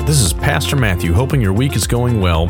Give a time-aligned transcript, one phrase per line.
[0.00, 2.46] This is Pastor Matthew, hoping your week is going well.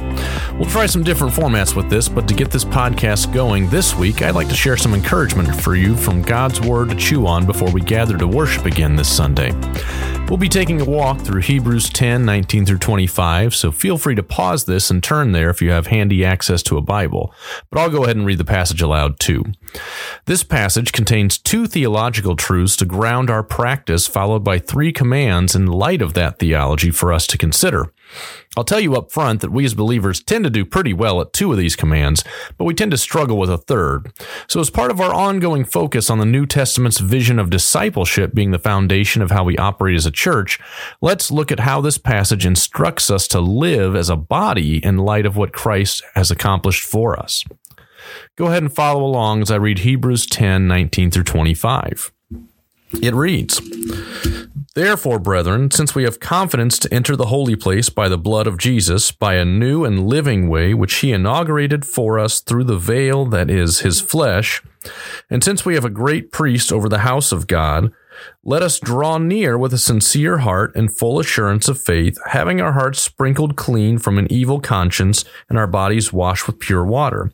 [0.55, 4.23] We'll try some different formats with this, but to get this podcast going this week,
[4.23, 7.71] I'd like to share some encouragement for you from God's Word to chew on before
[7.71, 9.53] we gather to worship again this Sunday.
[10.29, 14.23] We'll be taking a walk through Hebrews 10 19 through 25, so feel free to
[14.23, 17.33] pause this and turn there if you have handy access to a Bible.
[17.71, 19.45] But I'll go ahead and read the passage aloud too.
[20.25, 25.67] This passage contains two theological truths to ground our practice, followed by three commands in
[25.67, 27.93] light of that theology for us to consider.
[28.57, 31.33] I'll tell you up front that we as believers tend to do pretty well at
[31.33, 32.23] two of these commands,
[32.57, 34.13] but we tend to struggle with a third.
[34.49, 38.51] So, as part of our ongoing focus on the New Testament's vision of discipleship being
[38.51, 40.61] the foundation of how we operate as a church,
[41.01, 45.27] let's look at how this passage instructs us to live as a body in light
[45.27, 47.45] of what Christ has accomplished for us.
[48.37, 52.13] Go ahead and follow along as I read Hebrews 10 19 through 25.
[53.03, 53.61] It reads,
[54.75, 58.59] Therefore, brethren, since we have confidence to enter the holy place by the blood of
[58.59, 63.25] Jesus, by a new and living way which he inaugurated for us through the veil
[63.27, 64.63] that is his flesh,
[65.31, 67.93] and since we have a great priest over the house of God,
[68.43, 72.73] let us draw near with a sincere heart and full assurance of faith, having our
[72.73, 77.33] hearts sprinkled clean from an evil conscience and our bodies washed with pure water.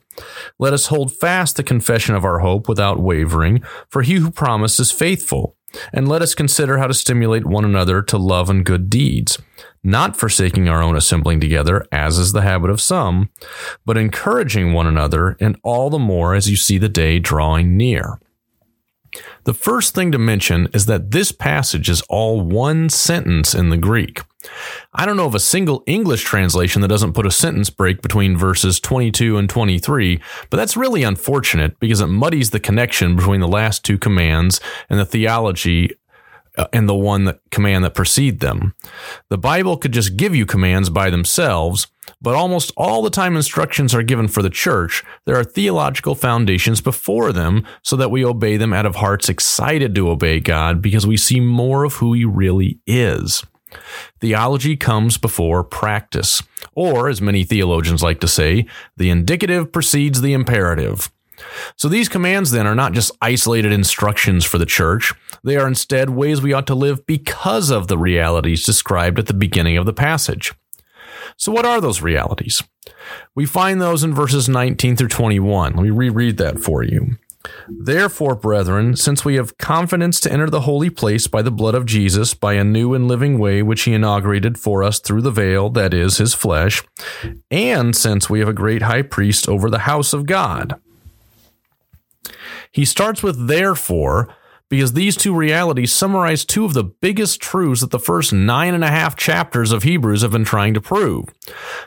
[0.59, 4.79] Let us hold fast the confession of our hope without wavering, for he who promised
[4.79, 5.55] is faithful.
[5.93, 9.37] And let us consider how to stimulate one another to love and good deeds,
[9.83, 13.29] not forsaking our own assembling together, as is the habit of some,
[13.85, 18.19] but encouraging one another, and all the more as you see the day drawing near.
[19.43, 23.77] The first thing to mention is that this passage is all one sentence in the
[23.77, 24.21] Greek.
[24.93, 28.37] I don't know of a single English translation that doesn't put a sentence break between
[28.37, 33.47] verses 22 and 23, but that's really unfortunate because it muddies the connection between the
[33.47, 35.91] last two commands and the theology
[36.57, 38.75] uh, and the one that command that precede them.
[39.29, 41.87] The Bible could just give you commands by themselves,
[42.21, 46.81] but almost all the time instructions are given for the church, there are theological foundations
[46.81, 51.07] before them so that we obey them out of hearts excited to obey God because
[51.07, 53.43] we see more of who He really is.
[54.19, 56.43] Theology comes before practice,
[56.73, 58.65] or as many theologians like to say,
[58.97, 61.11] the indicative precedes the imperative.
[61.75, 66.11] So these commands then are not just isolated instructions for the church, they are instead
[66.11, 69.93] ways we ought to live because of the realities described at the beginning of the
[69.93, 70.53] passage.
[71.37, 72.61] So, what are those realities?
[73.35, 75.73] We find those in verses 19 through 21.
[75.73, 77.17] Let me reread that for you.
[77.67, 81.85] Therefore, brethren, since we have confidence to enter the holy place by the blood of
[81.85, 85.69] Jesus, by a new and living way which he inaugurated for us through the veil,
[85.71, 86.83] that is, his flesh,
[87.49, 90.79] and since we have a great high priest over the house of God.
[92.71, 94.33] He starts with therefore
[94.71, 98.85] because these two realities summarize two of the biggest truths that the first nine and
[98.85, 101.25] a half chapters of Hebrews have been trying to prove.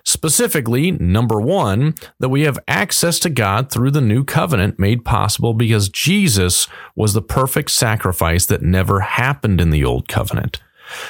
[0.04, 5.54] Specifically, number one, that we have access to God through the new covenant made possible
[5.54, 10.60] because Jesus was the perfect sacrifice that never happened in the old covenant.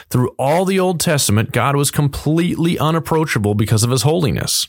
[0.08, 4.68] Through all the Old Testament, God was completely unapproachable because of his holiness.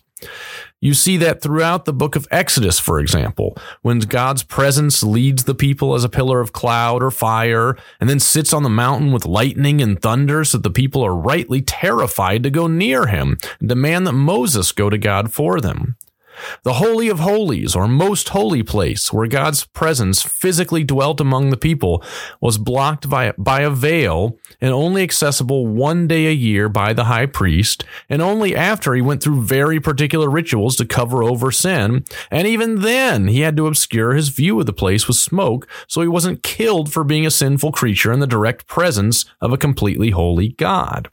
[0.81, 5.56] You see that throughout the book of Exodus, for example, when God's presence leads the
[5.56, 9.25] people as a pillar of cloud or fire, and then sits on the mountain with
[9.25, 13.70] lightning and thunder, so that the people are rightly terrified to go near him and
[13.70, 15.96] demand that Moses go to God for them.
[16.63, 21.57] The Holy of Holies, or most holy place, where God's presence physically dwelt among the
[21.57, 22.03] people,
[22.41, 27.06] was blocked by, by a veil and only accessible one day a year by the
[27.06, 32.03] high priest, and only after he went through very particular rituals to cover over sin.
[32.31, 36.01] And even then, he had to obscure his view of the place with smoke so
[36.01, 40.12] he wasn't killed for being a sinful creature in the direct presence of a completely
[40.12, 41.09] holy God.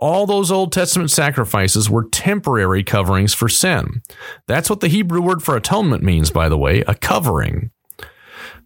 [0.00, 4.02] All those Old Testament sacrifices were temporary coverings for sin.
[4.46, 7.70] That's what the Hebrew word for atonement means, by the way, a covering.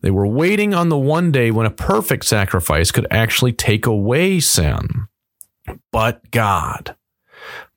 [0.01, 4.39] They were waiting on the one day when a perfect sacrifice could actually take away
[4.39, 5.07] sin.
[5.91, 6.95] But God,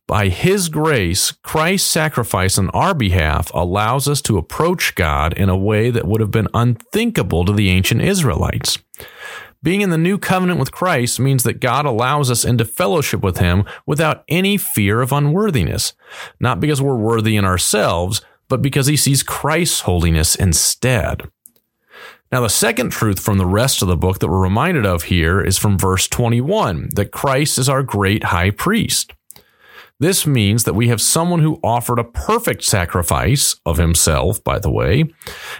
[0.08, 5.58] by His grace, Christ's sacrifice on our behalf allows us to approach God in a
[5.58, 8.78] way that would have been unthinkable to the ancient Israelites.
[9.64, 13.38] Being in the new covenant with Christ means that God allows us into fellowship with
[13.38, 15.94] Him without any fear of unworthiness,
[16.40, 21.24] not because we're worthy in ourselves, but because He sees Christ's holiness instead.
[22.32, 25.42] Now, the second truth from the rest of the book that we're reminded of here
[25.42, 29.14] is from verse 21 that Christ is our great high priest.
[30.00, 34.70] This means that we have someone who offered a perfect sacrifice of himself, by the
[34.70, 35.06] way,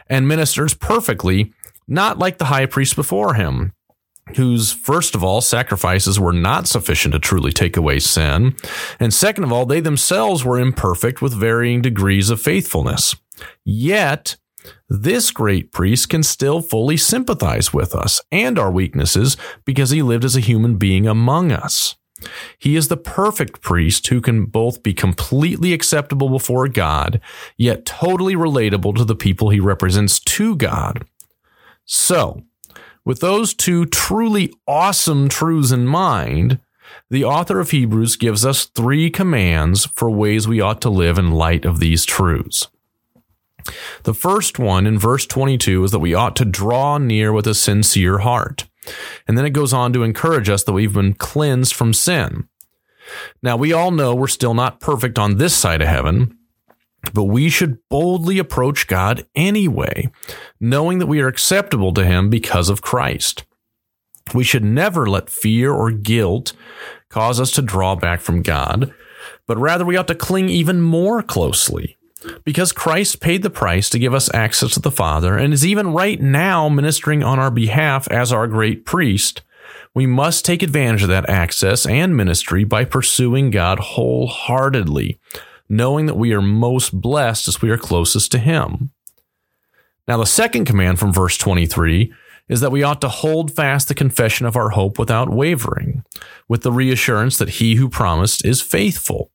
[0.08, 1.54] and ministers perfectly,
[1.88, 3.74] not like the high priest before him.
[4.36, 8.56] Whose, first of all, sacrifices were not sufficient to truly take away sin.
[9.00, 13.16] And second of all, they themselves were imperfect with varying degrees of faithfulness.
[13.64, 14.38] Yet,
[14.90, 20.26] this great priest can still fully sympathize with us and our weaknesses because he lived
[20.26, 21.96] as a human being among us.
[22.58, 27.22] He is the perfect priest who can both be completely acceptable before God,
[27.58, 31.06] yet totally relatable to the people he represents to God.
[31.86, 32.44] So,
[33.08, 36.60] with those two truly awesome truths in mind,
[37.10, 41.32] the author of Hebrews gives us three commands for ways we ought to live in
[41.32, 42.68] light of these truths.
[44.04, 47.54] The first one in verse 22 is that we ought to draw near with a
[47.54, 48.66] sincere heart.
[49.26, 52.50] And then it goes on to encourage us that we've been cleansed from sin.
[53.42, 56.37] Now, we all know we're still not perfect on this side of heaven,
[57.14, 60.10] but we should boldly approach God anyway,
[60.60, 63.46] knowing that we are acceptable to Him because of Christ.
[64.34, 66.54] We should never let fear or guilt
[67.10, 68.94] cause us to draw back from God,
[69.46, 71.98] but rather we ought to cling even more closely
[72.44, 75.94] because Christ paid the price to give us access to the Father and is even
[75.94, 79.42] right now ministering on our behalf as our great priest,
[79.94, 85.20] we must take advantage of that access and ministry by pursuing God wholeheartedly,
[85.70, 88.92] knowing that we are most blessed as we are closest to Him.
[90.08, 92.14] Now, the second command from verse 23
[92.48, 96.04] is that we ought to hold fast the confession of our hope without wavering,
[96.48, 99.32] with the reassurance that He who promised is faithful.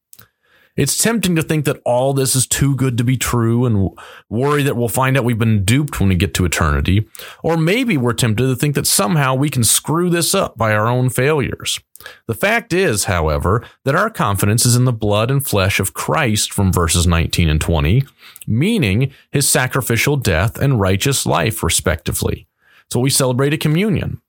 [0.75, 3.91] It's tempting to think that all this is too good to be true and
[4.31, 7.07] worry that we'll find out we've been duped when we get to eternity.
[7.43, 10.87] Or maybe we're tempted to think that somehow we can screw this up by our
[10.87, 11.79] own failures.
[12.27, 16.53] The fact is, however, that our confidence is in the blood and flesh of Christ
[16.53, 18.05] from verses 19 and 20,
[18.47, 22.47] meaning his sacrificial death and righteous life, respectively.
[22.91, 24.21] So we celebrate a communion.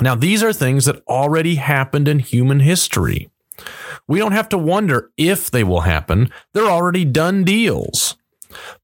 [0.00, 3.30] Now, these are things that already happened in human history.
[4.06, 6.30] We don't have to wonder if they will happen.
[6.52, 8.16] They're already done deals.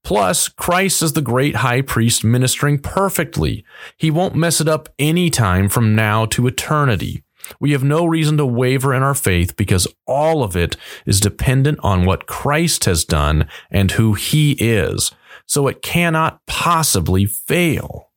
[0.03, 3.65] Plus, Christ is the great high priest ministering perfectly.
[3.97, 7.23] He won't mess it up any time from now to eternity.
[7.59, 10.75] We have no reason to waver in our faith because all of it
[11.05, 15.11] is dependent on what Christ has done and who he is.
[15.45, 18.09] So it cannot possibly fail.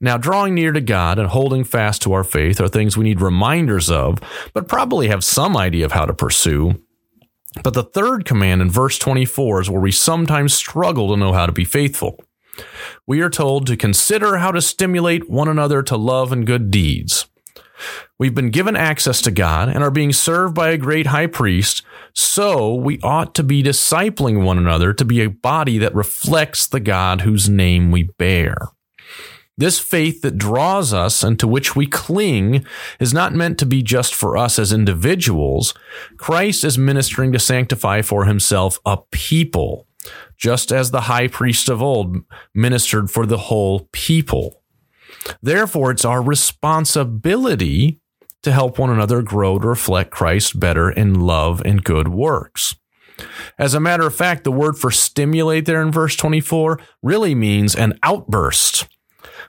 [0.00, 3.20] Now, drawing near to God and holding fast to our faith are things we need
[3.20, 4.18] reminders of,
[4.52, 6.82] but probably have some idea of how to pursue.
[7.62, 11.46] But the third command in verse 24 is where we sometimes struggle to know how
[11.46, 12.18] to be faithful.
[13.06, 17.26] We are told to consider how to stimulate one another to love and good deeds.
[18.18, 21.82] We've been given access to God and are being served by a great high priest,
[22.12, 26.80] so we ought to be discipling one another to be a body that reflects the
[26.80, 28.56] God whose name we bear.
[29.56, 32.66] This faith that draws us and to which we cling
[32.98, 35.74] is not meant to be just for us as individuals.
[36.16, 39.86] Christ is ministering to sanctify for himself a people,
[40.36, 42.16] just as the high priest of old
[42.52, 44.60] ministered for the whole people.
[45.42, 48.00] Therefore, it's our responsibility
[48.42, 52.76] to help one another grow to reflect Christ better in love and good works.
[53.58, 57.74] As a matter of fact, the word for stimulate there in verse 24 really means
[57.74, 58.86] an outburst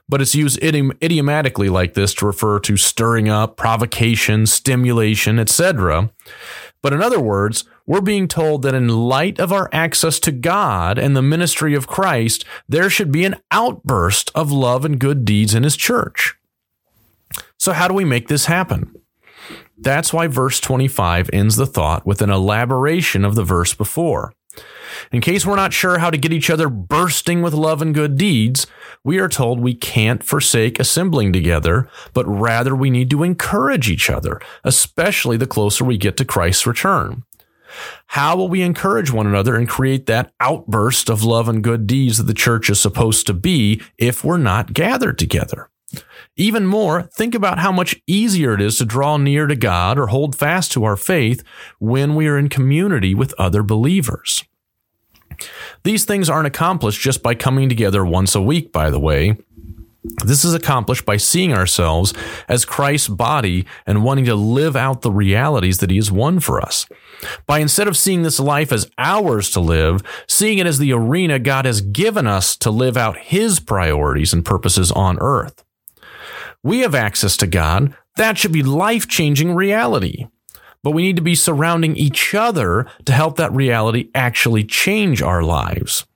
[0.08, 6.10] but it's used idiom- idiomatically like this to refer to stirring up, provocation, stimulation, etc.
[6.82, 10.98] But in other words, we're being told that in light of our access to God
[10.98, 15.54] and the ministry of Christ, there should be an outburst of love and good deeds
[15.54, 16.36] in His church.
[17.58, 18.94] So, how do we make this happen?
[19.78, 24.32] That's why verse 25 ends the thought with an elaboration of the verse before.
[25.12, 28.16] In case we're not sure how to get each other bursting with love and good
[28.16, 28.66] deeds,
[29.04, 34.10] we are told we can't forsake assembling together, but rather we need to encourage each
[34.10, 37.22] other, especially the closer we get to Christ's return.
[38.08, 42.18] How will we encourage one another and create that outburst of love and good deeds
[42.18, 45.68] that the church is supposed to be if we're not gathered together?
[46.36, 50.08] Even more, think about how much easier it is to draw near to God or
[50.08, 51.42] hold fast to our faith
[51.78, 54.44] when we are in community with other believers.
[55.82, 59.36] These things aren't accomplished just by coming together once a week, by the way.
[60.24, 62.14] This is accomplished by seeing ourselves
[62.48, 66.60] as Christ's body and wanting to live out the realities that He has won for
[66.60, 66.86] us.
[67.46, 71.38] By instead of seeing this life as ours to live, seeing it as the arena
[71.38, 75.64] God has given us to live out His priorities and purposes on earth.
[76.62, 77.94] We have access to God.
[78.16, 80.26] That should be life changing reality
[80.82, 85.42] but we need to be surrounding each other to help that reality actually change our
[85.42, 86.06] lives.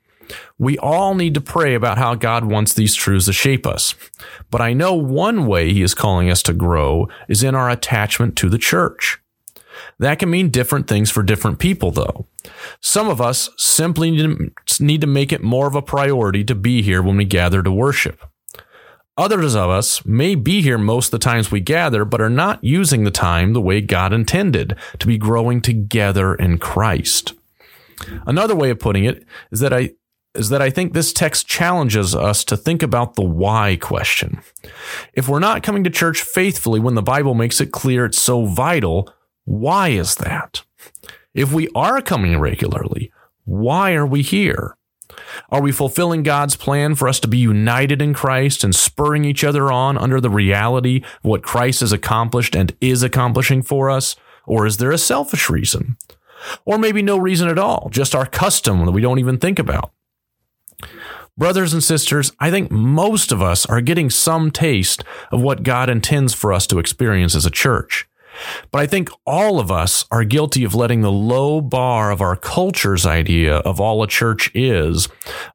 [0.58, 3.94] We all need to pray about how God wants these truths to shape us.
[4.50, 8.36] But I know one way He is calling us to grow is in our attachment
[8.36, 9.18] to the church.
[9.98, 12.26] That can mean different things for different people, though.
[12.80, 14.10] Some of us simply
[14.78, 17.72] need to make it more of a priority to be here when we gather to
[17.72, 18.29] worship.
[19.20, 22.64] Others of us may be here most of the times we gather, but are not
[22.64, 27.34] using the time the way God intended to be growing together in Christ.
[28.26, 29.90] Another way of putting it is that I
[30.34, 34.40] is that I think this text challenges us to think about the why question.
[35.12, 38.46] If we're not coming to church faithfully when the Bible makes it clear it's so
[38.46, 39.12] vital,
[39.44, 40.62] why is that?
[41.34, 43.12] If we are coming regularly,
[43.44, 44.78] why are we here?
[45.50, 49.44] Are we fulfilling God's plan for us to be united in Christ and spurring each
[49.44, 54.16] other on under the reality of what Christ has accomplished and is accomplishing for us?
[54.46, 55.96] Or is there a selfish reason?
[56.64, 59.92] Or maybe no reason at all, just our custom that we don't even think about.
[61.36, 65.88] Brothers and sisters, I think most of us are getting some taste of what God
[65.88, 68.06] intends for us to experience as a church.
[68.70, 72.36] But I think all of us are guilty of letting the low bar of our
[72.36, 75.08] culture's idea of all a church is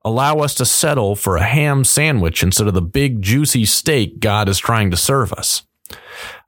[0.03, 4.49] allow us to settle for a ham sandwich instead of the big juicy steak God
[4.49, 5.63] is trying to serve us.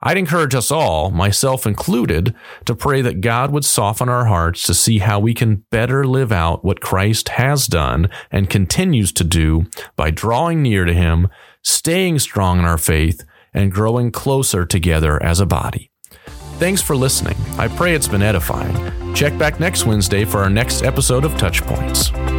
[0.00, 2.34] I'd encourage us all, myself included,
[2.66, 6.32] to pray that God would soften our hearts to see how we can better live
[6.32, 9.66] out what Christ has done and continues to do
[9.96, 11.28] by drawing near to Him,
[11.62, 15.87] staying strong in our faith, and growing closer together as a body.
[16.58, 17.36] Thanks for listening.
[17.56, 19.14] I pray it's been edifying.
[19.14, 22.37] Check back next Wednesday for our next episode of Touchpoints.